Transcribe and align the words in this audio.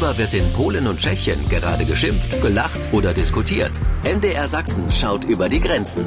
Worüber 0.00 0.16
wird 0.18 0.34
in 0.34 0.52
Polen 0.52 0.86
und 0.86 1.00
Tschechien 1.00 1.48
gerade 1.48 1.84
geschimpft, 1.84 2.40
gelacht 2.40 2.78
oder 2.92 3.12
diskutiert? 3.12 3.72
MDR 4.04 4.46
Sachsen 4.46 4.92
schaut 4.92 5.24
über 5.24 5.48
die 5.48 5.60
Grenzen. 5.60 6.04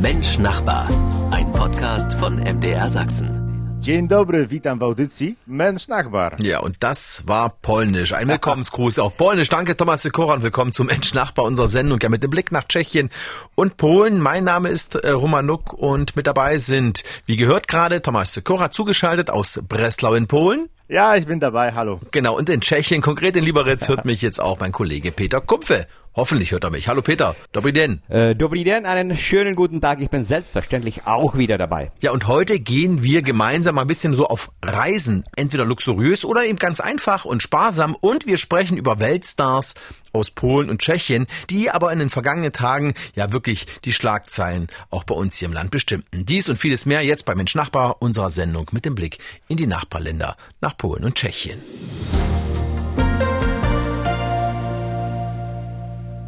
Mensch 0.00 0.38
Nachbar. 0.38 0.88
Ein 1.32 1.50
Podcast 1.50 2.12
von 2.12 2.36
MDR 2.36 2.88
Sachsen. 2.88 3.42
Dzień 3.80 4.08
dobry, 4.08 4.46
witam 4.46 4.78
w 4.78 4.82
audycji 4.82 5.36
Mensch 5.46 5.88
Nachbar. 5.88 6.36
Ja, 6.40 6.60
und 6.60 6.76
das 6.78 7.24
war 7.26 7.50
Polnisch. 7.62 8.12
Ein 8.12 8.28
Willkommensgruß 8.28 9.00
auf 9.00 9.16
Polnisch. 9.16 9.48
Danke, 9.48 9.76
Thomas 9.76 10.02
Sikora, 10.02 10.34
und 10.34 10.44
willkommen 10.44 10.70
zum 10.72 10.86
Mensch 10.86 11.12
Nachbar 11.12 11.44
unserer 11.44 11.66
Sendung. 11.66 11.98
Ja, 12.00 12.08
mit 12.08 12.22
dem 12.22 12.30
Blick 12.30 12.52
nach 12.52 12.68
Tschechien 12.68 13.10
und 13.56 13.76
Polen. 13.76 14.20
Mein 14.20 14.44
Name 14.44 14.68
ist 14.68 14.94
äh, 14.94 15.10
Romanuk 15.10 15.72
und 15.72 16.14
mit 16.14 16.28
dabei 16.28 16.58
sind, 16.58 17.02
wie 17.26 17.36
gehört 17.36 17.66
gerade, 17.66 18.02
Thomas 18.02 18.34
Sikora 18.34 18.70
zugeschaltet 18.70 19.30
aus 19.30 19.60
Breslau 19.68 20.14
in 20.14 20.28
Polen. 20.28 20.68
Ja, 20.92 21.16
ich 21.16 21.24
bin 21.24 21.40
dabei, 21.40 21.72
hallo. 21.72 22.00
Genau, 22.10 22.36
und 22.36 22.50
in 22.50 22.60
Tschechien, 22.60 23.00
konkret 23.00 23.34
in 23.38 23.44
Liberec, 23.44 23.88
hört 23.88 24.04
mich 24.04 24.20
jetzt 24.20 24.38
auch 24.38 24.60
mein 24.60 24.72
Kollege 24.72 25.10
Peter 25.10 25.40
Kupfe. 25.40 25.86
Hoffentlich 26.14 26.52
hört 26.52 26.64
er 26.64 26.70
mich. 26.70 26.88
Hallo 26.88 27.00
Peter, 27.00 27.34
Dobri 27.52 27.72
den. 27.72 28.02
Äh, 28.10 28.34
Dobri 28.34 28.64
den, 28.64 28.84
einen 28.84 29.16
schönen 29.16 29.56
guten 29.56 29.80
Tag. 29.80 30.02
Ich 30.02 30.10
bin 30.10 30.26
selbstverständlich 30.26 31.06
auch 31.06 31.38
wieder 31.38 31.56
dabei. 31.56 31.90
Ja, 32.02 32.10
und 32.10 32.26
heute 32.26 32.60
gehen 32.60 33.02
wir 33.02 33.22
gemeinsam 33.22 33.78
ein 33.78 33.86
bisschen 33.86 34.12
so 34.12 34.26
auf 34.26 34.50
Reisen. 34.62 35.24
Entweder 35.36 35.64
luxuriös 35.64 36.26
oder 36.26 36.44
eben 36.44 36.58
ganz 36.58 36.80
einfach 36.80 37.24
und 37.24 37.42
sparsam. 37.42 37.96
Und 37.98 38.26
wir 38.26 38.36
sprechen 38.36 38.76
über 38.76 39.00
Weltstars 39.00 39.74
aus 40.12 40.30
Polen 40.30 40.68
und 40.68 40.82
Tschechien, 40.82 41.26
die 41.48 41.70
aber 41.70 41.90
in 41.90 41.98
den 41.98 42.10
vergangenen 42.10 42.52
Tagen 42.52 42.92
ja 43.14 43.32
wirklich 43.32 43.66
die 43.86 43.94
Schlagzeilen 43.94 44.66
auch 44.90 45.04
bei 45.04 45.14
uns 45.14 45.38
hier 45.38 45.48
im 45.48 45.54
Land 45.54 45.70
bestimmten. 45.70 46.26
Dies 46.26 46.50
und 46.50 46.58
vieles 46.58 46.84
mehr 46.84 47.00
jetzt 47.00 47.24
bei 47.24 47.34
Mensch 47.34 47.54
Nachbar 47.54 48.02
unserer 48.02 48.28
Sendung 48.28 48.68
mit 48.72 48.84
dem 48.84 48.94
Blick 48.94 49.16
in 49.48 49.56
die 49.56 49.66
Nachbarländer 49.66 50.36
nach 50.60 50.76
Polen 50.76 51.04
und 51.04 51.14
Tschechien. 51.14 51.58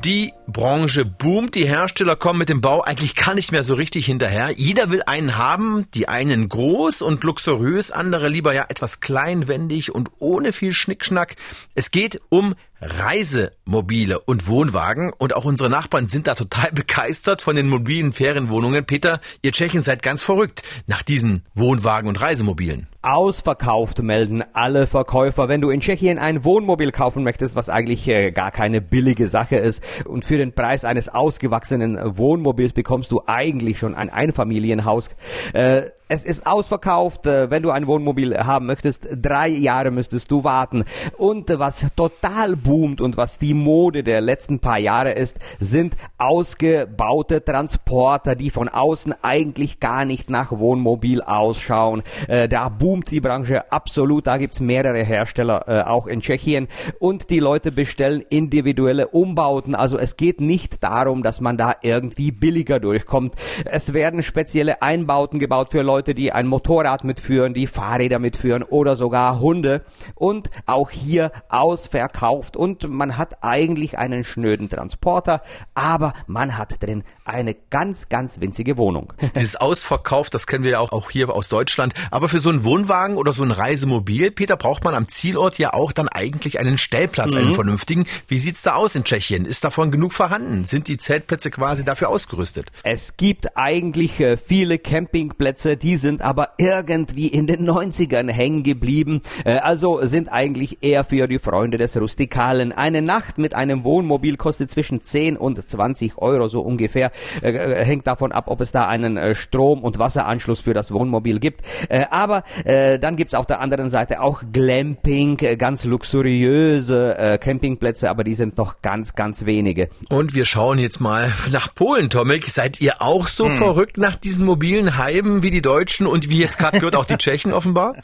Die 0.04 0.34
Branche 0.46 1.06
boomt, 1.06 1.54
die 1.54 1.66
Hersteller 1.66 2.14
kommen 2.14 2.40
mit 2.40 2.50
dem 2.50 2.60
Bau 2.60 2.82
eigentlich 2.82 3.16
gar 3.16 3.32
nicht 3.32 3.52
mehr 3.52 3.64
so 3.64 3.74
richtig 3.74 4.04
hinterher. 4.04 4.50
Jeder 4.50 4.90
will 4.90 5.02
einen 5.06 5.38
haben, 5.38 5.86
die 5.94 6.08
einen 6.08 6.50
groß 6.50 7.00
und 7.00 7.24
luxuriös, 7.24 7.90
andere 7.90 8.28
lieber 8.28 8.52
ja 8.52 8.66
etwas 8.68 9.00
kleinwendig 9.00 9.94
und 9.94 10.10
ohne 10.18 10.52
viel 10.52 10.74
Schnickschnack. 10.74 11.36
Es 11.74 11.90
geht 11.90 12.20
um 12.28 12.54
Reisemobile 12.80 14.20
und 14.20 14.46
Wohnwagen 14.46 15.12
und 15.16 15.34
auch 15.34 15.44
unsere 15.44 15.70
Nachbarn 15.70 16.08
sind 16.08 16.26
da 16.26 16.34
total 16.34 16.70
begeistert 16.74 17.42
von 17.42 17.56
den 17.56 17.68
mobilen 17.68 18.12
Ferienwohnungen. 18.12 18.84
Peter, 18.84 19.20
ihr 19.42 19.52
Tschechen 19.52 19.82
seid 19.82 20.02
ganz 20.02 20.22
verrückt 20.22 20.62
nach 20.86 21.02
diesen 21.02 21.42
Wohnwagen 21.54 22.08
und 22.08 22.20
Reisemobilen. 22.20 22.88
Ausverkauft 23.02 24.02
melden 24.02 24.42
alle 24.52 24.86
Verkäufer. 24.86 25.48
Wenn 25.48 25.60
du 25.60 25.70
in 25.70 25.80
Tschechien 25.80 26.18
ein 26.18 26.44
Wohnmobil 26.44 26.90
kaufen 26.90 27.22
möchtest, 27.22 27.54
was 27.54 27.68
eigentlich 27.68 28.06
äh, 28.08 28.30
gar 28.32 28.50
keine 28.50 28.80
billige 28.80 29.28
Sache 29.28 29.56
ist 29.56 29.82
und 30.04 30.24
für 30.24 30.38
den 30.38 30.52
Preis 30.52 30.84
eines 30.84 31.08
ausgewachsenen 31.08 31.98
Wohnmobils 32.16 32.72
bekommst 32.72 33.12
du 33.12 33.22
eigentlich 33.26 33.78
schon 33.78 33.94
ein 33.94 34.10
Einfamilienhaus. 34.10 35.10
Äh, 35.52 35.90
es 36.08 36.24
ist 36.24 36.46
ausverkauft. 36.46 37.26
Äh, 37.26 37.50
wenn 37.50 37.62
du 37.62 37.70
ein 37.70 37.86
Wohnmobil 37.86 38.36
haben 38.36 38.66
möchtest, 38.66 39.08
drei 39.10 39.48
Jahre 39.48 39.90
müsstest 39.90 40.30
du 40.30 40.44
warten. 40.44 40.84
Und 41.16 41.50
was 41.58 41.86
total 41.96 42.56
boomt 42.56 43.00
und 43.00 43.16
was 43.16 43.38
die 43.38 43.54
Mode 43.54 44.02
der 44.02 44.20
letzten 44.20 44.60
paar 44.60 44.78
Jahre 44.78 45.12
ist, 45.12 45.38
sind 45.58 45.96
ausgebaute 46.18 47.44
Transporter, 47.44 48.34
die 48.34 48.50
von 48.50 48.68
außen 48.68 49.14
eigentlich 49.22 49.80
gar 49.80 50.04
nicht 50.04 50.30
nach 50.30 50.52
Wohnmobil 50.52 51.22
ausschauen. 51.22 52.02
Äh, 52.28 52.48
da 52.48 52.68
boomt 52.68 53.10
die 53.10 53.20
Branche 53.20 53.72
absolut. 53.72 54.26
Da 54.26 54.36
gibt's 54.36 54.60
mehrere 54.60 55.02
Hersteller, 55.02 55.64
äh, 55.68 55.82
auch 55.82 56.06
in 56.06 56.20
Tschechien. 56.20 56.68
Und 56.98 57.30
die 57.30 57.40
Leute 57.40 57.72
bestellen 57.72 58.22
individuelle 58.28 59.08
Umbauten. 59.08 59.74
Also 59.74 59.98
es 59.98 60.16
geht 60.16 60.40
nicht 60.40 60.84
darum, 60.84 61.22
dass 61.22 61.40
man 61.40 61.56
da 61.56 61.76
irgendwie 61.82 62.30
billiger 62.30 62.78
durchkommt. 62.78 63.36
Es 63.64 63.94
werden 63.94 64.22
spezielle 64.22 64.82
Einbauten 64.82 65.38
gebaut 65.38 65.70
für 65.70 65.82
Leute, 65.82 65.93
die 66.02 66.32
ein 66.32 66.48
Motorrad 66.48 67.04
mitführen, 67.04 67.54
die 67.54 67.68
Fahrräder 67.68 68.18
mitführen 68.18 68.64
oder 68.64 68.96
sogar 68.96 69.38
Hunde. 69.38 69.84
Und 70.16 70.50
auch 70.66 70.90
hier 70.90 71.30
ausverkauft. 71.48 72.56
Und 72.56 72.88
man 72.88 73.16
hat 73.16 73.42
eigentlich 73.42 73.98
einen 73.98 74.24
schnöden 74.24 74.68
Transporter, 74.68 75.42
aber 75.74 76.14
man 76.26 76.56
hat 76.58 76.82
drin 76.82 77.04
eine 77.24 77.54
ganz, 77.54 78.08
ganz 78.08 78.40
winzige 78.40 78.76
Wohnung. 78.76 79.12
Dieses 79.36 79.56
Ausverkauf, 79.56 80.30
das 80.30 80.46
kennen 80.46 80.64
wir 80.64 80.72
ja 80.72 80.80
auch, 80.80 80.92
auch 80.92 81.10
hier 81.10 81.34
aus 81.34 81.48
Deutschland. 81.48 81.94
Aber 82.10 82.28
für 82.28 82.38
so 82.38 82.50
einen 82.50 82.64
Wohnwagen 82.64 83.16
oder 83.16 83.32
so 83.32 83.42
ein 83.42 83.50
Reisemobil, 83.50 84.30
Peter, 84.30 84.56
braucht 84.56 84.84
man 84.84 84.94
am 84.94 85.08
Zielort 85.08 85.58
ja 85.58 85.72
auch 85.72 85.92
dann 85.92 86.08
eigentlich 86.08 86.58
einen 86.58 86.78
Stellplatz, 86.78 87.32
mhm. 87.32 87.38
einen 87.38 87.54
vernünftigen. 87.54 88.06
Wie 88.26 88.38
sieht's 88.38 88.62
da 88.62 88.74
aus 88.74 88.94
in 88.94 89.04
Tschechien? 89.04 89.44
Ist 89.44 89.64
davon 89.64 89.90
genug 89.90 90.12
vorhanden? 90.12 90.64
Sind 90.64 90.88
die 90.88 90.98
Zeltplätze 90.98 91.50
quasi 91.50 91.84
dafür 91.84 92.08
ausgerüstet? 92.08 92.70
Es 92.82 93.16
gibt 93.16 93.56
eigentlich 93.56 94.20
äh, 94.20 94.36
viele 94.36 94.78
Campingplätze, 94.78 95.76
die 95.84 95.98
sind 95.98 96.22
aber 96.22 96.54
irgendwie 96.56 97.28
in 97.28 97.46
den 97.46 97.68
90ern 97.68 98.30
hängen 98.30 98.62
geblieben. 98.62 99.20
Äh, 99.44 99.58
also 99.58 100.00
sind 100.06 100.32
eigentlich 100.32 100.82
eher 100.82 101.04
für 101.04 101.28
die 101.28 101.38
Freunde 101.38 101.76
des 101.76 102.00
Rustikalen. 102.00 102.72
Eine 102.72 103.02
Nacht 103.02 103.36
mit 103.36 103.54
einem 103.54 103.84
Wohnmobil 103.84 104.38
kostet 104.38 104.70
zwischen 104.70 105.02
10 105.02 105.36
und 105.36 105.68
20 105.68 106.16
Euro 106.16 106.48
so 106.48 106.62
ungefähr. 106.62 107.12
Äh, 107.42 107.50
äh, 107.50 107.84
hängt 107.84 108.06
davon 108.06 108.32
ab, 108.32 108.44
ob 108.46 108.62
es 108.62 108.72
da 108.72 108.88
einen 108.88 109.34
Strom- 109.34 109.84
und 109.84 109.98
Wasseranschluss 109.98 110.62
für 110.62 110.72
das 110.72 110.90
Wohnmobil 110.90 111.38
gibt. 111.38 111.62
Aber 112.10 112.44
dann 112.64 113.16
gibt's 113.16 113.34
auf 113.34 113.46
der 113.46 113.60
anderen 113.60 113.90
Seite 113.90 114.20
auch 114.20 114.42
Glamping, 114.52 115.36
ganz 115.58 115.84
luxuriöse 115.84 117.38
Campingplätze, 117.40 118.08
aber 118.08 118.24
die 118.24 118.34
sind 118.34 118.56
noch 118.56 118.80
ganz, 118.80 119.14
ganz 119.14 119.44
wenige. 119.44 119.88
Und 120.08 120.34
wir 120.34 120.44
schauen 120.44 120.78
jetzt 120.78 121.00
mal 121.00 121.32
nach 121.52 121.74
Polen, 121.74 122.08
Tomek. 122.08 122.48
Seid 122.48 122.80
ihr 122.80 123.02
auch 123.02 123.26
so 123.26 123.46
hm. 123.46 123.56
verrückt 123.56 123.98
nach 123.98 124.16
diesen 124.16 124.44
mobilen 124.44 124.96
Heimen 124.96 125.42
wie 125.42 125.50
die 125.50 125.62
Deutschen 125.62 125.73
und 126.06 126.28
wie 126.28 126.38
jetzt 126.38 126.58
gerade 126.58 126.78
gehört 126.78 126.96
auch 126.96 127.04
die 127.04 127.16
Tschechen 127.16 127.52
offenbar? 127.52 127.94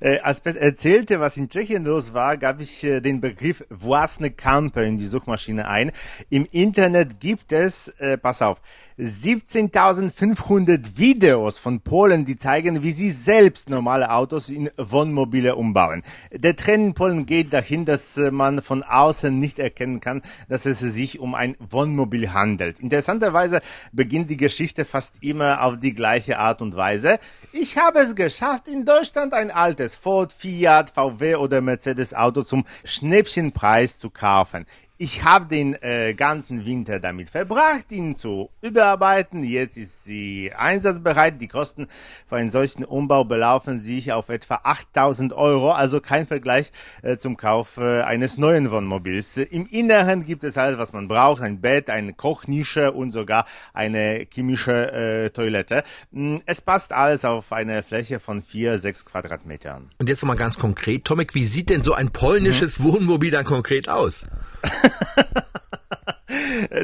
Äh, 0.00 0.18
als 0.20 0.40
Beth 0.40 0.56
erzählte, 0.56 1.20
was 1.20 1.36
in 1.36 1.48
Tschechien 1.48 1.82
los 1.84 2.12
war, 2.12 2.36
gab 2.36 2.60
ich 2.60 2.84
äh, 2.84 3.00
den 3.00 3.20
Begriff 3.20 3.64
Własne 3.70 4.30
Kampe 4.30 4.84
in 4.84 4.98
die 4.98 5.06
Suchmaschine 5.06 5.68
ein. 5.68 5.92
Im 6.30 6.46
Internet 6.50 7.20
gibt 7.20 7.52
es, 7.52 7.88
äh, 7.98 8.18
pass 8.18 8.42
auf, 8.42 8.60
17.500 8.98 10.96
Videos 10.96 11.58
von 11.58 11.80
Polen, 11.80 12.24
die 12.24 12.38
zeigen, 12.38 12.82
wie 12.82 12.92
sie 12.92 13.10
selbst 13.10 13.68
normale 13.68 14.10
Autos 14.10 14.48
in 14.48 14.70
Wohnmobile 14.78 15.54
umbauen. 15.54 16.02
Der 16.32 16.56
Trend 16.56 16.86
in 16.86 16.94
Polen 16.94 17.26
geht 17.26 17.52
dahin, 17.52 17.84
dass 17.84 18.16
äh, 18.16 18.30
man 18.30 18.62
von 18.62 18.82
außen 18.82 19.38
nicht 19.38 19.58
erkennen 19.58 20.00
kann, 20.00 20.22
dass 20.48 20.64
es 20.64 20.78
sich 20.78 21.18
um 21.18 21.34
ein 21.34 21.56
Wohnmobil 21.58 22.32
handelt. 22.32 22.80
Interessanterweise 22.80 23.60
beginnt 23.92 24.30
die 24.30 24.38
Geschichte 24.38 24.86
fast 24.86 25.22
immer 25.22 25.62
auf 25.62 25.78
die 25.78 25.92
gleiche 25.92 26.38
Art 26.38 26.62
und 26.62 26.74
Weise. 26.74 27.18
Ich 27.52 27.76
habe 27.76 27.98
es 27.98 28.14
geschafft, 28.14 28.66
in 28.66 28.86
Deutschland 28.86 29.34
ein 29.34 29.50
altes 29.50 29.94
Ford, 29.94 30.32
Fiat, 30.32 30.90
VW 30.90 31.36
oder 31.36 31.60
Mercedes 31.60 32.14
Auto 32.14 32.42
zum 32.42 32.64
Schnäppchenpreis 32.84 33.98
zu 33.98 34.08
kaufen. 34.08 34.64
Ich 34.98 35.24
habe 35.24 35.44
den 35.44 35.74
äh, 35.82 36.14
ganzen 36.14 36.64
Winter 36.64 36.98
damit 37.00 37.28
verbracht, 37.28 37.92
ihn 37.92 38.16
zu 38.16 38.48
überarbeiten. 38.62 39.44
Jetzt 39.44 39.76
ist 39.76 40.04
sie 40.04 40.50
einsatzbereit. 40.56 41.38
Die 41.38 41.48
Kosten 41.48 41.88
für 42.26 42.36
einen 42.36 42.50
solchen 42.50 42.82
Umbau 42.82 43.24
belaufen 43.24 43.78
sich 43.78 44.12
auf 44.12 44.30
etwa 44.30 44.60
8000 44.62 45.34
Euro, 45.34 45.72
also 45.72 46.00
kein 46.00 46.26
Vergleich 46.26 46.72
äh, 47.02 47.18
zum 47.18 47.36
Kauf 47.36 47.76
äh, 47.76 48.00
eines 48.00 48.38
neuen 48.38 48.70
Wohnmobils. 48.70 49.36
Im 49.36 49.66
Inneren 49.66 50.24
gibt 50.24 50.44
es 50.44 50.56
alles, 50.56 50.78
was 50.78 50.94
man 50.94 51.08
braucht. 51.08 51.42
Ein 51.42 51.60
Bett, 51.60 51.90
eine 51.90 52.14
Kochnische 52.14 52.92
und 52.92 53.10
sogar 53.10 53.44
eine 53.74 54.26
chemische 54.32 54.92
äh, 54.92 55.28
Toilette. 55.28 55.84
Mm, 56.10 56.36
es 56.46 56.62
passt 56.62 56.94
alles 56.94 57.26
auf 57.26 57.52
eine 57.52 57.82
Fläche 57.82 58.18
von 58.18 58.40
vier, 58.40 58.78
sechs 58.78 59.04
Quadratmetern. 59.04 59.90
Und 59.98 60.08
jetzt 60.08 60.22
nochmal 60.22 60.38
ganz 60.38 60.58
konkret, 60.58 61.04
Tomek, 61.04 61.34
wie 61.34 61.44
sieht 61.44 61.68
denn 61.68 61.82
so 61.82 61.92
ein 61.92 62.12
polnisches 62.12 62.78
mhm. 62.78 62.84
Wohnmobil 62.84 63.30
dann 63.30 63.44
konkret 63.44 63.90
aus? 63.90 64.24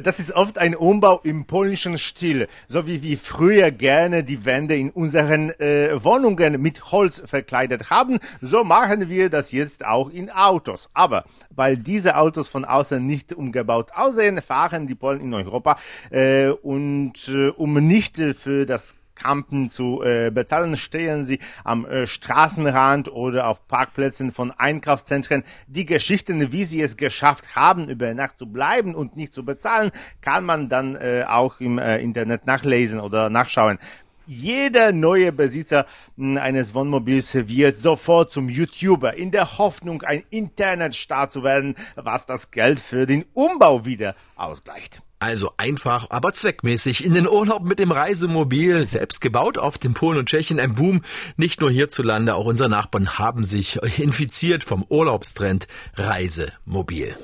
Das 0.03 0.19
ist 0.19 0.33
oft 0.33 0.59
ein 0.59 0.75
Umbau 0.75 1.21
im 1.25 1.47
polnischen 1.47 1.99
Stil, 1.99 2.47
so 2.69 2.87
wie 2.87 3.03
wir 3.03 3.19
früher 3.19 3.71
gerne 3.71 4.25
die 4.25 4.45
Wände 4.45 4.77
in 4.77 4.91
unseren 4.91 5.51
äh, 5.61 6.03
Wohnungen 6.03 6.61
mit 6.61 6.93
Holz 6.93 7.23
verkleidet 7.25 7.91
haben, 7.91 8.19
so 8.41 8.65
machen 8.65 9.09
wir 9.09 9.31
das 9.31 9.53
jetzt 9.53 9.85
auch 9.85 10.11
in 10.11 10.31
Autos. 10.31 10.91
Aber 10.95 11.25
weil 11.51 11.77
diese 11.77 12.17
Autos 12.17 12.49
von 12.49 12.65
außen 12.65 13.05
nicht 13.05 13.33
umgebaut 13.33 13.91
aussehen, 13.95 14.41
fahren 14.43 14.87
die 14.87 14.95
Polen 14.95 15.21
in 15.21 15.35
Europa 15.35 15.79
äh, 16.11 16.49
und 16.49 17.29
äh, 17.29 17.49
um 17.49 17.75
nicht 17.75 18.17
für 18.17 18.67
das 18.67 18.95
Campen 19.15 19.71
zu 19.71 20.03
äh, 20.03 20.31
bezahlen, 20.31 20.77
stehen 20.77 21.25
sie 21.25 21.39
am 21.65 21.85
äh, 21.87 22.07
Straßenrand 22.07 23.11
oder 23.11 23.47
auf 23.49 23.67
Parkplätzen 23.69 24.33
von 24.33 24.51
Einkaufszentren. 24.51 25.45
Die 25.67 25.87
Geschichten, 25.87 26.53
wie 26.53 26.65
sie 26.65 26.81
es 26.81 26.97
geschafft 26.97 27.57
haben, 27.57 27.89
über 27.89 28.13
Nacht 28.15 28.39
zu 28.39 28.47
bleiben 28.47 28.95
und 28.95 29.17
nicht 29.17 29.33
zu 29.33 29.45
bezahlen, 29.45 29.91
kann 30.21 30.45
man 30.45 30.69
dann 30.69 30.97
äh, 30.97 31.25
auch 31.29 31.61
im 31.61 31.79
äh, 31.79 31.99
Internet 31.99 32.47
nachlesen 32.47 33.01
oder 33.01 33.31
nachschauen. 33.31 33.79
Jeder 34.27 34.93
neue 34.93 35.33
Besitzer 35.33 35.87
hm, 36.17 36.37
eines 36.39 36.75
Wohnmobils 36.75 37.35
wird 37.49 37.77
sofort 37.77 38.33
zum 38.33 38.49
YouTuber 38.49 39.15
in 39.15 39.31
der 39.31 39.59
Hoffnung, 39.59 40.03
ein 40.03 40.23
Internetstar 40.31 41.29
zu 41.31 41.43
werden, 41.43 41.75
was 41.97 42.27
das 42.27 42.51
Geld 42.51 42.79
für 42.79 43.07
den 43.07 43.25
Umbau 43.35 43.85
wieder 43.85 44.15
ausgleicht. 44.37 45.03
Also 45.23 45.53
einfach, 45.57 46.09
aber 46.11 46.35
zweckmäßig 46.35 47.05
in 47.05 47.15
den 47.15 47.29
Urlaub 47.29 47.63
mit 47.63 47.79
dem 47.79 47.93
Reisemobil, 47.93 48.89
selbst 48.89 49.21
gebaut 49.21 49.57
auf 49.57 49.79
dem 49.79 49.95
Polen 49.95 50.19
und 50.19 50.29
Tschechien, 50.29 50.59
ein 50.59 50.75
Boom. 50.75 51.03
Nicht 51.37 51.61
nur 51.61 51.71
hierzulande, 51.71 52.35
auch 52.35 52.47
unsere 52.47 52.69
Nachbarn 52.69 53.21
haben 53.21 53.45
sich 53.45 53.77
infiziert 54.01 54.65
vom 54.65 54.85
Urlaubstrend 54.89 55.69
Reisemobil. 55.95 57.15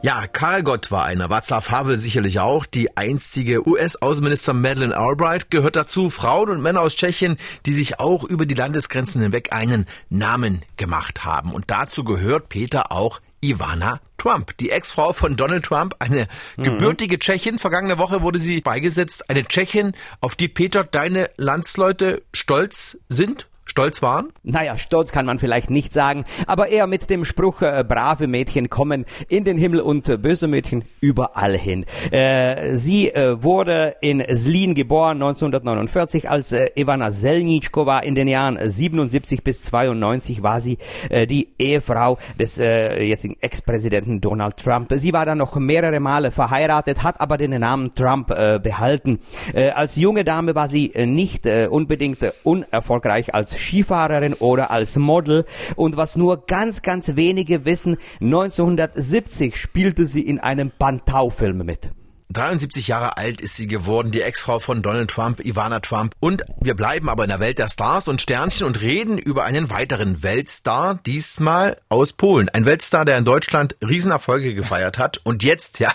Ja, 0.00 0.28
Karl 0.28 0.62
Gott 0.62 0.92
war 0.92 1.06
einer, 1.06 1.28
Václav 1.28 1.70
Havel 1.70 1.98
sicherlich 1.98 2.38
auch. 2.38 2.66
Die 2.66 2.96
einstige 2.96 3.66
US-Außenminister 3.66 4.52
Madeleine 4.52 4.96
Albright 4.96 5.50
gehört 5.50 5.74
dazu. 5.74 6.08
Frauen 6.08 6.50
und 6.50 6.62
Männer 6.62 6.82
aus 6.82 6.94
Tschechien, 6.94 7.36
die 7.66 7.72
sich 7.72 7.98
auch 7.98 8.22
über 8.22 8.46
die 8.46 8.54
Landesgrenzen 8.54 9.20
hinweg 9.20 9.52
einen 9.52 9.86
Namen 10.08 10.62
gemacht 10.76 11.24
haben. 11.24 11.52
Und 11.52 11.64
dazu 11.66 12.04
gehört 12.04 12.48
Peter 12.48 12.92
auch 12.92 13.20
Ivana 13.40 14.00
Trump, 14.18 14.56
die 14.58 14.70
Ex-Frau 14.70 15.12
von 15.12 15.36
Donald 15.36 15.64
Trump, 15.64 15.96
eine 15.98 16.28
mhm. 16.56 16.62
gebürtige 16.62 17.18
Tschechin. 17.18 17.58
Vergangene 17.58 17.98
Woche 17.98 18.22
wurde 18.22 18.38
sie 18.38 18.60
beigesetzt. 18.60 19.28
Eine 19.28 19.46
Tschechin, 19.46 19.94
auf 20.20 20.36
die 20.36 20.48
Peter 20.48 20.84
deine 20.84 21.30
Landsleute 21.36 22.22
stolz 22.32 22.98
sind 23.08 23.48
stolz 23.78 24.02
waren? 24.02 24.32
Naja, 24.42 24.76
stolz 24.76 25.12
kann 25.12 25.24
man 25.24 25.38
vielleicht 25.38 25.70
nicht 25.70 25.92
sagen, 25.92 26.24
aber 26.48 26.68
eher 26.68 26.88
mit 26.88 27.10
dem 27.10 27.24
Spruch, 27.24 27.62
äh, 27.62 27.84
brave 27.86 28.26
Mädchen 28.26 28.68
kommen 28.68 29.04
in 29.28 29.44
den 29.44 29.56
Himmel 29.56 29.82
und 29.82 30.08
äh, 30.08 30.16
böse 30.16 30.48
Mädchen 30.48 30.82
überall 31.00 31.56
hin. 31.56 31.84
Äh, 32.10 32.76
sie 32.76 33.10
äh, 33.10 33.40
wurde 33.40 33.94
in 34.00 34.24
Zlin 34.34 34.74
geboren 34.74 35.22
1949 35.22 36.28
als 36.28 36.50
äh, 36.50 36.70
Ivana 36.74 37.12
Selničkova. 37.12 38.00
In 38.00 38.16
den 38.16 38.26
Jahren 38.26 38.58
77 38.60 39.44
bis 39.44 39.62
92 39.62 40.42
war 40.42 40.60
sie 40.60 40.78
äh, 41.08 41.28
die 41.28 41.46
Ehefrau 41.56 42.18
des 42.36 42.56
jetzigen 42.56 43.36
Ex-Präsidenten 43.40 44.20
Donald 44.20 44.56
Trump. 44.56 44.92
Sie 44.96 45.12
war 45.12 45.24
dann 45.24 45.38
noch 45.38 45.54
mehrere 45.54 46.00
Male 46.00 46.32
verheiratet, 46.32 47.04
hat 47.04 47.20
aber 47.20 47.36
den 47.36 47.60
Namen 47.60 47.94
Trump 47.94 48.28
behalten. 48.28 49.20
Als 49.54 49.96
junge 49.96 50.24
Dame 50.24 50.54
war 50.54 50.68
sie 50.68 50.92
nicht 51.06 51.46
unbedingt 51.46 52.32
unerfolgreich 52.42 53.34
als 53.34 53.56
Skifahrerin 53.68 54.34
oder 54.34 54.70
als 54.70 54.96
Model. 54.96 55.44
Und 55.76 55.96
was 55.96 56.16
nur 56.16 56.46
ganz, 56.46 56.82
ganz 56.82 57.16
wenige 57.16 57.64
wissen, 57.64 57.98
1970 58.20 59.56
spielte 59.56 60.06
sie 60.06 60.22
in 60.22 60.40
einem 60.40 60.72
Bantau-Film 60.78 61.58
mit. 61.58 61.92
73 62.30 62.88
Jahre 62.88 63.16
alt 63.16 63.40
ist 63.40 63.56
sie 63.56 63.66
geworden, 63.66 64.10
die 64.10 64.20
Ex-Frau 64.20 64.58
von 64.58 64.82
Donald 64.82 65.10
Trump, 65.10 65.40
Ivana 65.40 65.80
Trump. 65.80 66.14
Und 66.20 66.44
wir 66.60 66.74
bleiben 66.74 67.08
aber 67.08 67.24
in 67.24 67.30
der 67.30 67.40
Welt 67.40 67.58
der 67.58 67.68
Stars 67.68 68.06
und 68.06 68.20
Sternchen 68.20 68.66
und 68.66 68.80
reden 68.82 69.16
über 69.16 69.44
einen 69.44 69.70
weiteren 69.70 70.22
Weltstar, 70.22 70.96
diesmal 71.06 71.80
aus 71.88 72.12
Polen. 72.12 72.50
Ein 72.50 72.66
Weltstar, 72.66 73.06
der 73.06 73.16
in 73.16 73.24
Deutschland 73.24 73.76
Riesenerfolge 73.82 74.54
gefeiert 74.54 74.98
hat 74.98 75.18
und 75.24 75.42
jetzt, 75.42 75.78
ja, 75.78 75.92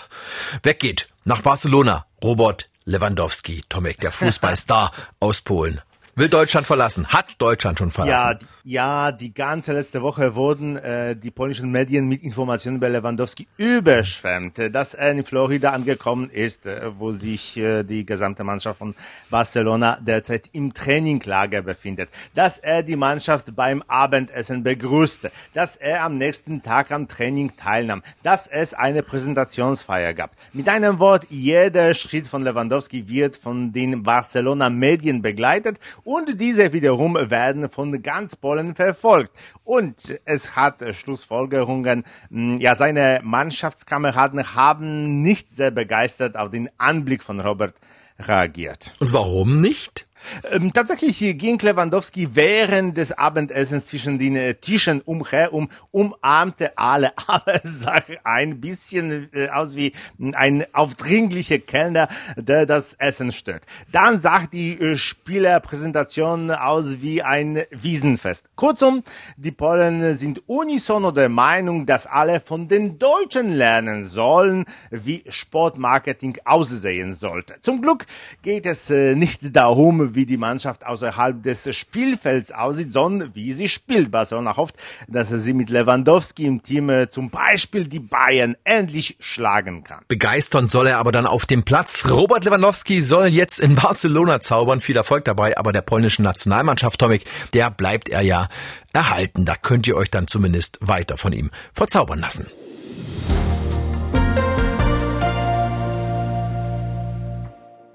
weggeht 0.64 1.08
nach 1.24 1.40
Barcelona. 1.40 2.06
Robert 2.22 2.66
Lewandowski, 2.84 3.62
Tomek, 3.68 4.00
der 4.00 4.10
Fußballstar 4.12 4.90
aus 5.20 5.40
Polen 5.40 5.80
will 6.14 6.28
Deutschland 6.28 6.66
verlassen, 6.66 7.08
hat 7.08 7.34
Deutschland 7.38 7.78
schon 7.78 7.90
verlassen. 7.90 8.38
Ja, 8.40 8.48
ja, 8.66 9.12
die 9.12 9.34
ganze 9.34 9.74
letzte 9.74 10.00
Woche 10.00 10.34
wurden 10.34 10.76
äh, 10.76 11.14
die 11.14 11.30
polnischen 11.30 11.70
Medien 11.70 12.08
mit 12.08 12.22
Informationen 12.22 12.78
über 12.78 12.88
Lewandowski 12.88 13.46
überschwemmt, 13.58 14.58
dass 14.72 14.94
er 14.94 15.10
in 15.10 15.22
Florida 15.22 15.72
angekommen 15.72 16.30
ist, 16.30 16.64
äh, 16.64 16.90
wo 16.96 17.12
sich 17.12 17.58
äh, 17.58 17.82
die 17.82 18.06
gesamte 18.06 18.42
Mannschaft 18.42 18.78
von 18.78 18.94
Barcelona 19.28 19.98
derzeit 20.00 20.48
im 20.52 20.72
Traininglager 20.72 21.60
befindet, 21.60 22.08
dass 22.34 22.58
er 22.58 22.82
die 22.82 22.96
Mannschaft 22.96 23.54
beim 23.54 23.82
Abendessen 23.86 24.62
begrüßte, 24.62 25.30
dass 25.52 25.76
er 25.76 26.02
am 26.02 26.16
nächsten 26.16 26.62
Tag 26.62 26.90
am 26.90 27.06
Training 27.06 27.52
teilnahm, 27.56 28.02
dass 28.22 28.46
es 28.46 28.72
eine 28.72 29.02
Präsentationsfeier 29.02 30.14
gab. 30.14 30.30
Mit 30.54 30.70
einem 30.70 30.98
Wort, 31.00 31.26
jeder 31.28 31.92
Schritt 31.92 32.26
von 32.26 32.40
Lewandowski 32.40 33.10
wird 33.10 33.36
von 33.36 33.72
den 33.72 34.02
Barcelona 34.02 34.70
Medien 34.70 35.20
begleitet. 35.20 35.78
Und 36.02 36.40
diese 36.40 36.72
wiederum 36.72 37.18
werden 37.30 37.68
von 37.68 38.00
ganz 38.00 38.36
Polen 38.36 38.53
Polen 38.54 38.74
verfolgt. 38.74 39.32
Und 39.64 40.20
es 40.24 40.54
hat 40.54 40.82
Schlussfolgerungen. 40.94 42.04
Hm, 42.30 42.58
ja, 42.58 42.76
seine 42.76 43.20
Mannschaftskameraden 43.24 44.54
haben 44.54 45.22
nicht 45.22 45.48
sehr 45.48 45.72
begeistert 45.72 46.36
auf 46.36 46.50
den 46.50 46.70
Anblick 46.78 47.22
von 47.24 47.40
Robert 47.40 47.74
reagiert. 48.18 48.94
Und 49.00 49.12
warum 49.12 49.60
nicht? 49.60 50.06
Ähm, 50.50 50.72
tatsächlich 50.72 51.18
ging 51.38 51.58
Lewandowski 51.58 52.28
während 52.34 52.96
des 52.96 53.12
Abendessens 53.12 53.86
zwischen 53.86 54.18
den 54.18 54.36
äh, 54.36 54.54
Tischen 54.54 55.00
umher 55.00 55.52
und 55.52 55.70
umarmte 55.90 56.76
alle, 56.76 57.12
aber 57.26 57.60
sah 57.64 58.00
ein 58.24 58.60
bisschen 58.60 59.28
äh, 59.32 59.48
aus 59.48 59.76
wie 59.76 59.92
ein 60.32 60.64
aufdringlicher 60.72 61.58
Kellner, 61.58 62.08
der 62.36 62.66
das 62.66 62.94
Essen 62.94 63.32
stört. 63.32 63.64
Dann 63.92 64.20
sah 64.20 64.46
die 64.46 64.80
äh, 64.80 64.96
Spielerpräsentation 64.96 66.50
aus 66.50 67.02
wie 67.02 67.22
ein 67.22 67.62
Wiesenfest. 67.70 68.50
Kurzum, 68.56 69.02
die 69.36 69.52
Polen 69.52 70.16
sind 70.16 70.42
unisono 70.48 71.10
der 71.10 71.28
Meinung, 71.28 71.86
dass 71.86 72.06
alle 72.06 72.40
von 72.40 72.68
den 72.68 72.98
Deutschen 72.98 73.48
lernen 73.48 74.06
sollen, 74.06 74.64
wie 74.90 75.24
Sportmarketing 75.28 76.38
aussehen 76.44 77.12
sollte. 77.12 77.56
Zum 77.60 77.82
Glück 77.82 78.06
geht 78.42 78.66
es 78.66 78.90
nicht 78.90 79.40
darum, 79.54 80.13
wie 80.14 80.26
die 80.26 80.36
Mannschaft 80.36 80.86
außerhalb 80.86 81.42
des 81.42 81.74
Spielfelds 81.76 82.52
aussieht, 82.52 82.92
sondern 82.92 83.34
wie 83.34 83.52
sie 83.52 83.68
spielt. 83.68 84.10
Barcelona 84.10 84.56
hofft, 84.56 84.76
dass 85.08 85.32
er 85.32 85.38
sie 85.38 85.52
mit 85.52 85.70
Lewandowski 85.70 86.44
im 86.44 86.62
Team 86.62 86.90
äh, 86.90 87.08
zum 87.08 87.30
Beispiel 87.30 87.86
die 87.86 88.00
Bayern 88.00 88.56
endlich 88.64 89.16
schlagen 89.20 89.84
kann. 89.84 90.00
Begeistern 90.08 90.68
soll 90.68 90.86
er 90.86 90.98
aber 90.98 91.12
dann 91.12 91.26
auf 91.26 91.46
dem 91.46 91.64
Platz. 91.64 92.08
Robert 92.10 92.44
Lewandowski 92.44 93.00
soll 93.00 93.26
jetzt 93.26 93.58
in 93.58 93.74
Barcelona 93.74 94.40
zaubern. 94.40 94.80
Viel 94.80 94.96
Erfolg 94.96 95.24
dabei, 95.24 95.56
aber 95.56 95.72
der 95.72 95.82
polnischen 95.82 96.22
Nationalmannschaft, 96.22 97.00
Tomik, 97.00 97.24
der 97.52 97.70
bleibt 97.70 98.08
er 98.08 98.22
ja 98.22 98.46
erhalten. 98.92 99.44
Da 99.44 99.56
könnt 99.56 99.86
ihr 99.86 99.96
euch 99.96 100.10
dann 100.10 100.28
zumindest 100.28 100.78
weiter 100.80 101.16
von 101.16 101.32
ihm 101.32 101.50
verzaubern 101.72 102.20
lassen. 102.20 102.46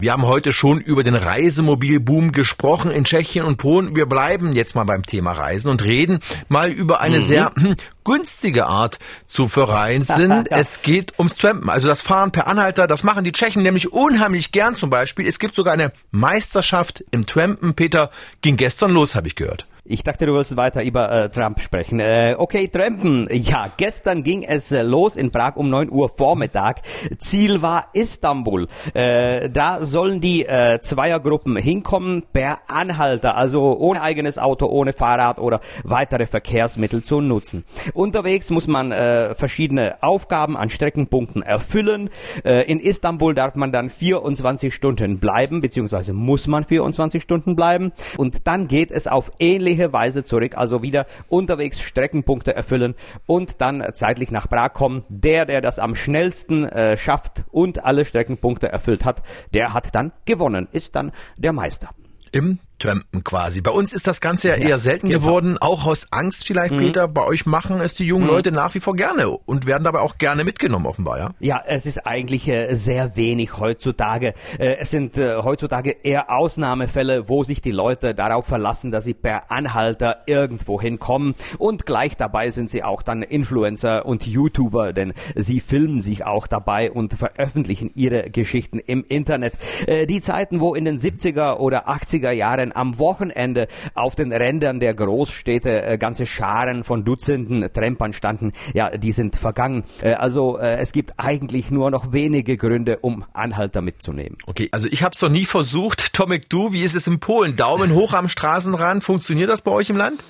Wir 0.01 0.13
haben 0.13 0.25
heute 0.25 0.53
schon 0.53 0.79
über 0.79 1.03
den 1.03 1.13
Reisemobilboom 1.13 2.31
gesprochen 2.31 2.89
in 2.89 3.03
Tschechien 3.03 3.43
und 3.43 3.57
Polen. 3.57 3.97
Wir 3.97 4.05
bleiben 4.05 4.53
jetzt 4.53 4.73
mal 4.73 4.85
beim 4.85 5.05
Thema 5.05 5.33
Reisen 5.33 5.69
und 5.69 5.83
reden 5.83 6.21
mal 6.47 6.69
über 6.69 7.01
eine 7.01 7.17
mhm. 7.17 7.21
sehr 7.21 7.51
hm, 7.53 7.75
günstige 8.05 8.67
Art 8.67 8.97
zu 9.27 9.49
verreisen. 9.49 10.45
es 10.51 10.83
geht 10.83 11.19
ums 11.19 11.35
Trampen, 11.35 11.69
also 11.69 11.89
das 11.89 12.01
Fahren 12.01 12.31
per 12.31 12.47
Anhalter. 12.47 12.87
Das 12.87 13.03
machen 13.03 13.25
die 13.25 13.33
Tschechen 13.33 13.61
nämlich 13.61 13.91
unheimlich 13.91 14.53
gern 14.53 14.77
zum 14.77 14.89
Beispiel. 14.89 15.27
Es 15.27 15.37
gibt 15.37 15.53
sogar 15.53 15.73
eine 15.73 15.91
Meisterschaft 16.11 17.03
im 17.11 17.25
Trampen. 17.25 17.73
Peter 17.73 18.09
ging 18.41 18.55
gestern 18.55 18.91
los, 18.91 19.15
habe 19.15 19.27
ich 19.27 19.35
gehört. 19.35 19.67
Ich 19.91 20.03
dachte, 20.03 20.27
du 20.27 20.35
wirst 20.35 20.55
weiter 20.55 20.83
über 20.83 21.11
äh, 21.11 21.29
Trump 21.29 21.59
sprechen. 21.59 21.99
Äh, 21.99 22.35
okay, 22.37 22.67
Trampen. 22.67 23.27
Ja, 23.31 23.71
gestern 23.75 24.21
ging 24.21 24.43
es 24.43 24.71
äh, 24.71 24.83
los 24.83 25.15
in 25.15 25.31
Prag 25.31 25.55
um 25.55 25.71
9 25.71 25.89
Uhr 25.89 26.09
Vormittag. 26.09 26.81
Ziel 27.17 27.63
war 27.63 27.87
Istanbul. 27.93 28.67
Äh, 28.93 29.49
da 29.49 29.83
sollen 29.83 30.21
die 30.21 30.45
äh, 30.45 30.79
Zweiergruppen 30.79 31.55
hinkommen 31.55 32.21
per 32.31 32.59
Anhalter, 32.67 33.35
also 33.35 33.79
ohne 33.79 34.03
eigenes 34.03 34.37
Auto, 34.37 34.67
ohne 34.67 34.93
Fahrrad 34.93 35.39
oder 35.39 35.59
weitere 35.83 36.27
Verkehrsmittel 36.27 37.01
zu 37.01 37.19
nutzen. 37.19 37.63
Unterwegs 37.95 38.51
muss 38.51 38.67
man 38.67 38.91
äh, 38.91 39.33
verschiedene 39.33 40.03
Aufgaben 40.03 40.55
an 40.55 40.69
Streckenpunkten 40.69 41.41
erfüllen. 41.41 42.11
In 42.43 42.79
Istanbul 42.79 43.33
darf 43.33 43.55
man 43.55 43.71
dann 43.71 43.89
24 43.89 44.73
Stunden 44.73 45.19
bleiben, 45.19 45.61
beziehungsweise 45.61 46.13
muss 46.13 46.47
man 46.47 46.63
24 46.63 47.23
Stunden 47.23 47.55
bleiben. 47.55 47.91
Und 48.17 48.45
dann 48.45 48.67
geht 48.67 48.91
es 48.91 49.07
auf 49.07 49.31
ähnliche 49.39 49.78
ähnliche 49.79 49.93
Weise 49.93 50.23
zurück, 50.23 50.57
also 50.57 50.81
wieder 50.81 51.05
unterwegs 51.29 51.79
Streckenpunkte 51.79 52.53
erfüllen 52.55 52.95
und 53.25 53.61
dann 53.61 53.83
zeitlich 53.93 54.31
nach 54.31 54.49
Prag 54.49 54.73
kommen. 54.73 55.03
Der, 55.09 55.45
der 55.45 55.61
das 55.61 55.79
am 55.79 55.95
schnellsten 55.95 56.65
äh, 56.65 56.97
schafft 56.97 57.45
und 57.51 57.85
alle 57.85 58.05
Streckenpunkte 58.05 58.69
erfüllt 58.69 59.05
hat, 59.05 59.23
der 59.53 59.73
hat 59.73 59.95
dann 59.95 60.11
gewonnen, 60.25 60.67
ist 60.71 60.95
dann 60.95 61.11
der 61.37 61.53
Meister. 61.53 61.89
Im 62.31 62.59
abtrampen 62.79 63.23
quasi. 63.23 63.61
Bei 63.61 63.71
uns 63.71 63.93
ist 63.93 64.07
das 64.07 64.21
Ganze 64.21 64.49
ja, 64.49 64.55
eher 64.55 64.79
selten 64.79 65.09
genau. 65.09 65.21
geworden, 65.21 65.57
auch 65.59 65.85
aus 65.85 66.07
Angst 66.11 66.47
vielleicht, 66.47 66.73
mhm. 66.73 66.79
Peter. 66.79 67.07
Bei 67.07 67.25
euch 67.25 67.45
machen 67.45 67.81
es 67.81 67.93
die 67.93 68.05
jungen 68.05 68.25
mhm. 68.25 68.29
Leute 68.29 68.51
nach 68.51 68.73
wie 68.73 68.79
vor 68.79 68.95
gerne 68.95 69.29
und 69.29 69.65
werden 69.65 69.83
dabei 69.83 69.99
auch 69.99 70.17
gerne 70.17 70.43
mitgenommen, 70.43 70.85
offenbar, 70.85 71.19
ja? 71.19 71.29
Ja, 71.39 71.63
es 71.65 71.85
ist 71.85 72.05
eigentlich 72.07 72.47
äh, 72.47 72.73
sehr 72.75 73.15
wenig 73.15 73.57
heutzutage. 73.57 74.33
Äh, 74.57 74.77
es 74.79 74.91
sind 74.91 75.17
äh, 75.17 75.37
heutzutage 75.37 75.91
eher 76.03 76.31
Ausnahmefälle, 76.31 77.27
wo 77.27 77.43
sich 77.43 77.61
die 77.61 77.71
Leute 77.71 78.15
darauf 78.15 78.45
verlassen, 78.45 78.91
dass 78.91 79.03
sie 79.03 79.13
per 79.13 79.51
Anhalter 79.51 80.23
irgendwo 80.25 80.81
hinkommen 80.81 81.35
und 81.57 81.85
gleich 81.85 82.15
dabei 82.15 82.51
sind 82.51 82.69
sie 82.69 82.83
auch 82.83 83.01
dann 83.01 83.21
Influencer 83.21 84.05
und 84.05 84.25
YouTuber, 84.25 84.93
denn 84.93 85.13
sie 85.35 85.59
filmen 85.59 86.01
sich 86.01 86.25
auch 86.25 86.47
dabei 86.47 86.91
und 86.91 87.13
veröffentlichen 87.13 87.91
ihre 87.95 88.29
Geschichten 88.29 88.79
im 88.79 89.03
Internet. 89.07 89.53
Die 89.87 90.21
Zeiten, 90.21 90.59
wo 90.59 90.75
in 90.75 90.85
den 90.85 90.97
70er 90.97 91.57
oder 91.57 91.89
80er 91.89 92.31
Jahren 92.31 92.68
am 92.71 92.97
Wochenende 92.99 93.67
auf 93.93 94.15
den 94.15 94.31
Rändern 94.31 94.79
der 94.79 94.93
Großstädte 94.93 95.83
äh, 95.83 95.97
ganze 95.97 96.25
Scharen 96.25 96.83
von 96.83 97.03
Dutzenden 97.03 97.71
Trempern 97.73 98.13
standen, 98.13 98.53
ja, 98.73 98.89
die 98.97 99.11
sind 99.11 99.35
vergangen. 99.35 99.83
Äh, 100.01 100.13
also 100.13 100.57
äh, 100.57 100.77
es 100.77 100.91
gibt 100.91 101.13
eigentlich 101.17 101.71
nur 101.71 101.91
noch 101.91 102.11
wenige 102.11 102.57
Gründe, 102.57 102.99
um 102.99 103.25
Anhalter 103.33 103.81
mitzunehmen. 103.81 104.37
Okay, 104.47 104.69
also 104.71 104.87
ich 104.87 105.03
habe 105.03 105.13
es 105.13 105.21
noch 105.21 105.29
nie 105.29 105.45
versucht. 105.45 106.13
Tomek, 106.13 106.49
du, 106.49 106.73
wie 106.73 106.83
ist 106.83 106.95
es 106.95 107.07
in 107.07 107.19
Polen? 107.19 107.55
Daumen 107.55 107.93
hoch 107.93 108.13
am 108.13 108.29
Straßenrand. 108.29 109.03
Funktioniert 109.03 109.49
das 109.49 109.61
bei 109.61 109.71
euch 109.71 109.89
im 109.89 109.97
Land? 109.97 110.23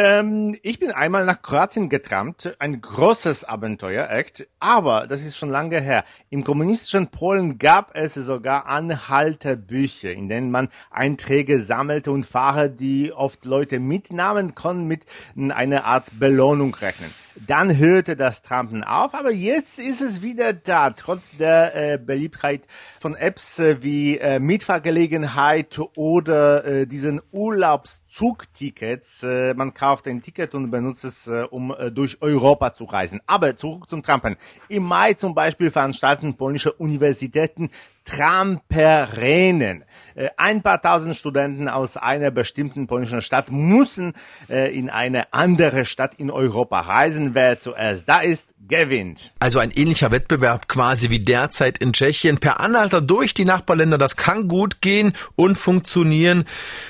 Ähm, 0.00 0.56
ich 0.62 0.78
bin 0.78 0.92
einmal 0.92 1.24
nach 1.24 1.42
Kroatien 1.42 1.88
getrampt, 1.88 2.54
ein 2.60 2.80
großes 2.80 3.42
Abenteuer, 3.42 4.08
echt, 4.08 4.46
aber 4.60 5.08
das 5.08 5.24
ist 5.24 5.36
schon 5.36 5.50
lange 5.50 5.80
her. 5.80 6.04
Im 6.30 6.44
kommunistischen 6.44 7.08
Polen 7.08 7.58
gab 7.58 7.96
es 7.96 8.14
sogar 8.14 8.66
Anhalterbücher, 8.66 10.12
in 10.12 10.28
denen 10.28 10.52
man 10.52 10.68
Einträge 10.92 11.58
sammelte 11.58 12.12
und 12.12 12.26
Fahrer, 12.26 12.68
die 12.68 13.12
oft 13.12 13.44
Leute 13.44 13.80
mitnahmen, 13.80 14.54
konnten 14.54 14.84
mit 14.84 15.04
einer 15.36 15.84
Art 15.84 16.16
Belohnung 16.16 16.76
rechnen. 16.76 17.12
Dann 17.46 17.76
hörte 17.76 18.16
das 18.16 18.42
Trampen 18.42 18.82
auf, 18.82 19.14
aber 19.14 19.30
jetzt 19.30 19.78
ist 19.78 20.00
es 20.00 20.22
wieder 20.22 20.52
da, 20.52 20.90
trotz 20.90 21.36
der 21.36 21.92
äh, 21.92 21.98
Beliebtheit 21.98 22.62
von 22.98 23.14
Apps 23.14 23.60
äh, 23.60 23.82
wie 23.82 24.18
äh, 24.18 24.40
Mietfahrgelegenheit 24.40 25.78
oder 25.94 26.64
äh, 26.64 26.86
diesen 26.86 27.20
Urlaubszugtickets. 27.30 29.22
Äh, 29.22 29.54
man 29.54 29.72
kauft 29.72 30.08
ein 30.08 30.20
Ticket 30.20 30.54
und 30.54 30.70
benutzt 30.70 31.04
es, 31.04 31.28
äh, 31.28 31.44
um 31.48 31.72
äh, 31.78 31.92
durch 31.92 32.20
Europa 32.22 32.74
zu 32.74 32.84
reisen. 32.84 33.20
Aber 33.26 33.54
zurück 33.54 33.88
zum 33.88 34.02
Trampen. 34.02 34.36
Im 34.68 34.82
Mai 34.82 35.14
zum 35.14 35.34
Beispiel 35.34 35.70
veranstalten 35.70 36.34
polnische 36.34 36.72
Universitäten 36.72 37.70
Tramperenen. 38.08 39.84
Äh, 40.14 40.30
ein 40.36 40.62
paar 40.62 40.80
tausend 40.80 41.16
Studenten 41.16 41.68
aus 41.68 41.96
einer 41.96 42.30
bestimmten 42.30 42.86
polnischen 42.86 43.22
Stadt 43.22 43.50
müssen 43.52 44.14
äh, 44.48 44.76
in 44.76 44.90
eine 44.90 45.32
andere 45.32 45.84
Stadt 45.84 46.14
in 46.14 46.30
Europa 46.30 46.80
reisen. 46.80 47.34
Wer 47.34 47.60
zuerst 47.60 48.08
da 48.08 48.20
ist, 48.20 48.54
gewinnt. 48.66 49.32
Also 49.38 49.58
ein 49.58 49.70
ähnlicher 49.70 50.10
Wettbewerb 50.10 50.68
quasi 50.68 51.10
wie 51.10 51.20
derzeit 51.20 51.78
in 51.78 51.92
Tschechien. 51.92 52.38
Per 52.38 52.60
Anhalter 52.60 53.00
durch 53.00 53.34
die 53.34 53.44
Nachbarländer, 53.44 53.98
das 53.98 54.16
kann 54.16 54.48
gut 54.48 54.80
gehen 54.80 55.12
und 55.36 55.56
funktionieren. 55.56 56.44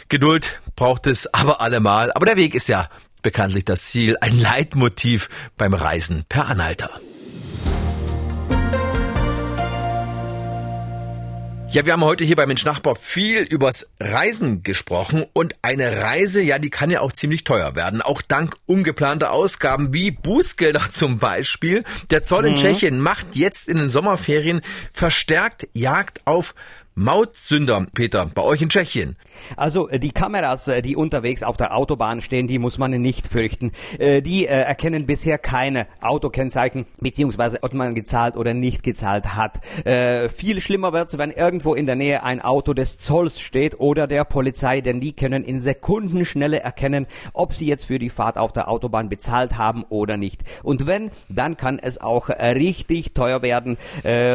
Geduld 0.08 0.60
braucht 0.76 1.06
es 1.06 1.32
aber 1.34 1.60
allemal. 1.60 2.12
Aber 2.12 2.26
der 2.26 2.36
Weg 2.36 2.54
ist 2.54 2.68
ja 2.68 2.88
bekanntlich 3.22 3.64
das 3.64 3.84
Ziel, 3.84 4.16
ein 4.20 4.38
Leitmotiv 4.38 5.28
beim 5.56 5.74
Reisen 5.74 6.24
per 6.28 6.46
Anhalter. 6.46 6.90
Ja, 11.70 11.84
wir 11.84 11.92
haben 11.92 12.04
heute 12.04 12.24
hier 12.24 12.34
bei 12.34 12.46
Mensch 12.46 12.64
Nachbar 12.64 12.96
viel 12.96 13.42
übers 13.42 13.90
Reisen 14.00 14.62
gesprochen 14.62 15.26
und 15.34 15.54
eine 15.60 16.00
Reise, 16.00 16.40
ja, 16.40 16.58
die 16.58 16.70
kann 16.70 16.90
ja 16.90 17.02
auch 17.02 17.12
ziemlich 17.12 17.44
teuer 17.44 17.76
werden, 17.76 18.00
auch 18.00 18.22
dank 18.22 18.56
ungeplanter 18.64 19.32
Ausgaben 19.32 19.92
wie 19.92 20.10
Bußgelder 20.10 20.84
zum 20.90 21.18
Beispiel. 21.18 21.84
Der 22.08 22.22
Zoll 22.22 22.46
in 22.46 22.52
mhm. 22.52 22.56
Tschechien 22.56 23.00
macht 23.00 23.36
jetzt 23.36 23.68
in 23.68 23.76
den 23.76 23.90
Sommerferien 23.90 24.62
verstärkt 24.94 25.68
Jagd 25.74 26.22
auf 26.24 26.54
Mautsünder, 26.98 27.86
Peter, 27.94 28.26
bei 28.26 28.42
euch 28.42 28.60
in 28.60 28.70
Tschechien. 28.70 29.16
Also 29.56 29.88
äh, 29.88 30.00
die 30.00 30.10
Kameras, 30.10 30.66
äh, 30.66 30.82
die 30.82 30.96
unterwegs 30.96 31.44
auf 31.44 31.56
der 31.56 31.76
Autobahn 31.76 32.20
stehen, 32.20 32.48
die 32.48 32.58
muss 32.58 32.76
man 32.76 32.90
nicht 32.90 33.28
fürchten. 33.28 33.70
Äh, 34.00 34.20
die 34.20 34.46
erkennen 34.46 35.06
bisher 35.06 35.38
keine 35.38 35.86
Autokennzeichen, 36.00 36.86
beziehungsweise 36.98 37.62
ob 37.62 37.72
man 37.72 37.94
gezahlt 37.94 38.36
oder 38.36 38.52
nicht 38.52 38.82
gezahlt 38.82 39.36
hat. 39.36 39.60
Viel 40.30 40.60
schlimmer 40.60 40.92
wird 40.92 41.08
es, 41.08 41.18
wenn 41.18 41.30
irgendwo 41.30 41.74
in 41.74 41.86
der 41.86 41.94
Nähe 41.94 42.22
ein 42.22 42.40
Auto 42.40 42.74
des 42.74 42.98
Zolls 42.98 43.40
steht 43.40 43.78
oder 43.78 44.06
der 44.06 44.24
Polizei, 44.24 44.80
denn 44.80 45.00
die 45.00 45.12
können 45.12 45.44
in 45.44 45.60
Sekundenschnelle 45.60 46.60
erkennen, 46.60 47.06
ob 47.32 47.52
sie 47.52 47.66
jetzt 47.66 47.84
für 47.84 47.98
die 47.98 48.10
Fahrt 48.10 48.38
auf 48.38 48.52
der 48.52 48.68
Autobahn 48.68 49.08
bezahlt 49.08 49.56
haben 49.56 49.84
oder 49.88 50.16
nicht. 50.16 50.42
Und 50.62 50.86
wenn, 50.86 51.10
dann 51.28 51.56
kann 51.56 51.78
es 51.78 52.00
auch 52.00 52.28
richtig 52.28 53.14
teuer 53.14 53.42
werden. 53.42 53.76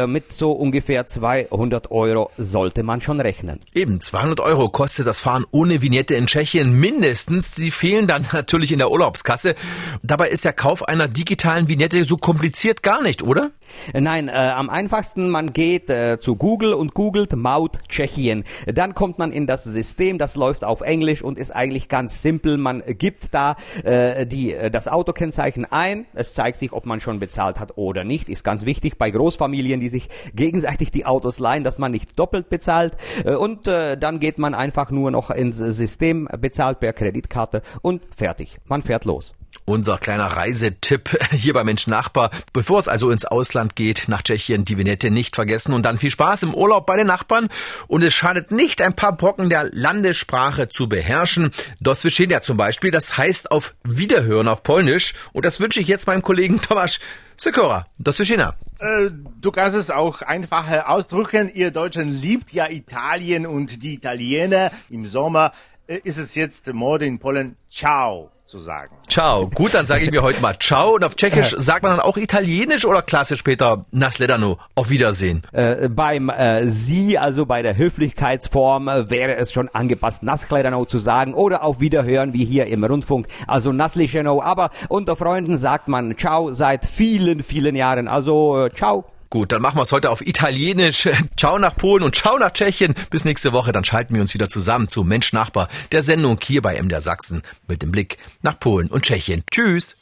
Mit 0.06 0.32
so 0.32 0.52
ungefähr 0.52 1.06
200 1.06 1.90
Euro 1.90 2.30
sollte 2.54 2.84
man 2.84 3.00
schon 3.00 3.20
rechnen. 3.20 3.58
Eben, 3.74 4.00
200 4.00 4.38
Euro 4.38 4.68
kostet 4.68 5.08
das 5.08 5.18
Fahren 5.18 5.44
ohne 5.50 5.82
Vignette 5.82 6.14
in 6.14 6.26
Tschechien 6.28 6.72
mindestens. 6.72 7.52
Sie 7.56 7.72
fehlen 7.72 8.06
dann 8.06 8.28
natürlich 8.32 8.70
in 8.70 8.78
der 8.78 8.92
Urlaubskasse. 8.92 9.56
Dabei 10.04 10.28
ist 10.28 10.44
der 10.44 10.52
Kauf 10.52 10.86
einer 10.86 11.08
digitalen 11.08 11.66
Vignette 11.66 12.04
so 12.04 12.16
kompliziert 12.16 12.84
gar 12.84 13.02
nicht, 13.02 13.24
oder? 13.24 13.50
Nein, 13.92 14.28
äh, 14.28 14.32
am 14.32 14.70
einfachsten, 14.70 15.30
man 15.30 15.52
geht 15.52 15.90
äh, 15.90 16.18
zu 16.18 16.36
Google 16.36 16.74
und 16.74 16.94
googelt 16.94 17.34
Maut 17.36 17.78
Tschechien. 17.88 18.44
Dann 18.66 18.94
kommt 18.94 19.18
man 19.18 19.32
in 19.32 19.46
das 19.46 19.64
System, 19.64 20.18
das 20.18 20.36
läuft 20.36 20.64
auf 20.64 20.80
Englisch 20.80 21.22
und 21.22 21.38
ist 21.38 21.50
eigentlich 21.50 21.88
ganz 21.88 22.22
simpel. 22.22 22.56
Man 22.58 22.82
gibt 22.86 23.34
da 23.34 23.56
äh, 23.82 24.26
die, 24.26 24.54
äh, 24.54 24.70
das 24.70 24.88
Autokennzeichen 24.88 25.64
ein. 25.64 26.06
Es 26.14 26.34
zeigt 26.34 26.58
sich, 26.58 26.72
ob 26.72 26.86
man 26.86 27.00
schon 27.00 27.18
bezahlt 27.18 27.60
hat 27.60 27.76
oder 27.76 28.04
nicht. 28.04 28.28
Ist 28.28 28.44
ganz 28.44 28.64
wichtig 28.66 28.98
bei 28.98 29.10
Großfamilien, 29.10 29.80
die 29.80 29.88
sich 29.88 30.08
gegenseitig 30.34 30.90
die 30.90 31.06
Autos 31.06 31.38
leihen, 31.38 31.64
dass 31.64 31.78
man 31.78 31.92
nicht 31.92 32.18
doppelt 32.18 32.48
bezahlt. 32.48 32.96
Äh, 33.24 33.34
und 33.34 33.68
äh, 33.68 33.96
dann 33.96 34.20
geht 34.20 34.38
man 34.38 34.54
einfach 34.54 34.90
nur 34.90 35.10
noch 35.10 35.30
ins 35.30 35.58
System, 35.58 36.28
bezahlt 36.38 36.80
per 36.80 36.92
Kreditkarte 36.92 37.62
und 37.82 38.02
fertig. 38.14 38.58
Man 38.66 38.82
fährt 38.82 39.04
los. 39.04 39.34
Unser 39.64 39.98
kleiner 39.98 40.26
Reisetipp 40.26 41.18
hier 41.30 41.54
bei 41.54 41.64
Mensch 41.64 41.86
Nachbar. 41.86 42.30
Bevor 42.52 42.78
es 42.78 42.88
also 42.88 43.10
ins 43.10 43.24
Ausland 43.24 43.76
geht, 43.76 44.04
nach 44.08 44.22
Tschechien, 44.22 44.64
die 44.64 44.78
Vignette 44.78 45.10
nicht 45.10 45.34
vergessen 45.34 45.72
und 45.72 45.84
dann 45.84 45.98
viel 45.98 46.10
Spaß 46.10 46.42
im 46.42 46.54
Urlaub 46.54 46.86
bei 46.86 46.96
den 46.96 47.06
Nachbarn. 47.06 47.48
Und 47.86 48.02
es 48.02 48.14
schadet 48.14 48.50
nicht, 48.50 48.82
ein 48.82 48.94
paar 48.94 49.16
Brocken 49.16 49.48
der 49.48 49.70
Landessprache 49.72 50.68
zu 50.68 50.88
beherrschen. 50.88 51.52
Das 51.80 52.02
ja 52.04 52.40
zum 52.40 52.56
Beispiel, 52.56 52.90
das 52.90 53.16
heißt 53.16 53.50
auf 53.50 53.74
Wiederhören 53.84 54.48
auf 54.48 54.62
Polnisch. 54.62 55.14
Und 55.32 55.44
das 55.44 55.60
wünsche 55.60 55.80
ich 55.80 55.88
jetzt 55.88 56.06
meinem 56.06 56.22
Kollegen 56.22 56.60
Tomasz 56.60 56.98
Sikora, 57.36 57.86
das 57.98 58.20
ist 58.20 58.28
China. 58.28 58.54
Äh, 58.78 59.10
du 59.40 59.50
kannst 59.50 59.76
es 59.76 59.90
auch 59.90 60.22
einfacher 60.22 60.88
ausdrücken. 60.88 61.50
Ihr 61.52 61.70
Deutschen 61.70 62.08
liebt 62.08 62.52
ja 62.52 62.70
Italien 62.70 63.46
und 63.46 63.82
die 63.82 63.94
Italiener 63.94 64.70
im 64.88 65.04
Sommer 65.04 65.52
äh, 65.86 65.98
ist 66.04 66.18
es 66.18 66.34
jetzt 66.34 66.72
Mode 66.72 67.06
in 67.06 67.18
Polen. 67.18 67.56
Ciao 67.68 68.33
zu 68.44 68.58
sagen. 68.58 68.94
Ciao. 69.08 69.48
Gut, 69.48 69.74
dann 69.74 69.86
sage 69.86 70.04
ich 70.04 70.10
mir 70.10 70.22
heute 70.22 70.40
mal 70.42 70.56
Ciao. 70.58 70.94
Und 70.94 71.04
auf 71.04 71.14
Tschechisch 71.16 71.54
sagt 71.58 71.82
man 71.82 71.92
dann 71.92 72.00
auch 72.00 72.16
Italienisch 72.16 72.84
oder 72.84 73.00
klassisch 73.00 73.40
später 73.40 73.86
Nasledano. 73.90 74.58
Auf 74.74 74.90
Wiedersehen. 74.90 75.42
Äh, 75.52 75.88
beim 75.88 76.28
äh, 76.28 76.68
Sie, 76.68 77.18
also 77.18 77.46
bei 77.46 77.62
der 77.62 77.76
Höflichkeitsform, 77.76 78.88
äh, 78.88 79.10
wäre 79.10 79.36
es 79.36 79.52
schon 79.52 79.68
angepasst, 79.70 80.22
Nasledano 80.22 80.84
zu 80.84 80.98
sagen 80.98 81.32
oder 81.34 81.64
auf 81.64 81.80
Wiederhören 81.80 82.34
wie 82.34 82.44
hier 82.44 82.66
im 82.66 82.84
Rundfunk. 82.84 83.28
Also 83.46 83.72
Naslicheno. 83.72 84.42
Aber 84.42 84.70
unter 84.88 85.16
Freunden 85.16 85.56
sagt 85.56 85.88
man 85.88 86.16
Ciao 86.18 86.52
seit 86.52 86.84
vielen, 86.84 87.42
vielen 87.42 87.76
Jahren. 87.76 88.08
Also 88.08 88.66
äh, 88.66 88.70
Ciao. 88.74 89.06
Gut, 89.34 89.50
dann 89.50 89.62
machen 89.62 89.78
wir 89.78 89.82
es 89.82 89.90
heute 89.90 90.10
auf 90.10 90.24
Italienisch. 90.24 91.08
Ciao 91.36 91.58
nach 91.58 91.76
Polen 91.76 92.04
und 92.04 92.14
ciao 92.14 92.38
nach 92.38 92.52
Tschechien. 92.52 92.94
Bis 93.10 93.24
nächste 93.24 93.52
Woche, 93.52 93.72
dann 93.72 93.82
schalten 93.82 94.14
wir 94.14 94.22
uns 94.22 94.32
wieder 94.32 94.48
zusammen 94.48 94.88
zu 94.88 95.02
Mensch 95.02 95.32
Nachbar, 95.32 95.68
der 95.90 96.04
Sendung 96.04 96.38
hier 96.40 96.62
bei 96.62 96.80
MDR 96.80 97.00
Sachsen 97.00 97.42
mit 97.66 97.82
dem 97.82 97.90
Blick 97.90 98.18
nach 98.42 98.60
Polen 98.60 98.86
und 98.86 99.02
Tschechien. 99.02 99.42
Tschüss. 99.50 99.96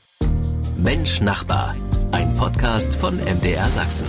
Mensch 0.77 1.23
Nachbar, 1.23 1.75
ein 2.11 2.35
Podcast 2.35 2.95
von 2.95 3.17
MDR 3.17 3.71
Sachsen. 3.71 4.07